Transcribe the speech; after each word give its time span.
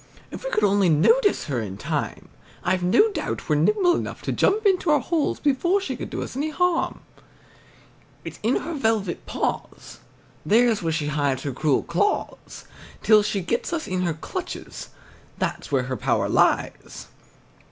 If 0.31 0.43
we 0.43 0.49
could 0.49 0.63
only 0.63 0.89
notice 0.89 1.43
her 1.43 1.61
in 1.61 1.77
time, 1.77 2.29
I've 2.63 2.81
no 2.81 3.11
doubt 3.11 3.47
we're 3.47 3.55
nimble 3.55 3.95
enough 3.95 4.23
to 4.23 4.31
jump 4.31 4.65
into 4.65 4.89
our 4.89 4.99
holes 4.99 5.39
before 5.39 5.79
she 5.79 5.95
could 5.95 6.09
do 6.09 6.23
us 6.23 6.35
any 6.35 6.49
harm. 6.49 7.01
It's 8.25 8.39
in 8.41 8.55
her 8.55 8.73
velvet 8.73 9.27
paws, 9.27 9.99
there's 10.43 10.81
where 10.81 10.91
she 10.91 11.09
hides 11.09 11.43
her 11.43 11.51
cruel 11.51 11.83
claws 11.83 12.65
till 13.03 13.21
she 13.21 13.41
gets 13.41 13.73
us 13.73 13.87
in 13.87 14.01
her 14.01 14.15
clutches 14.15 14.89
that's 15.37 15.71
where 15.71 15.83
her 15.83 15.97
power 15.97 16.27
lies. 16.27 17.09